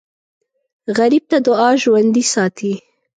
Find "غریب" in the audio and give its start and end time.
0.97-1.23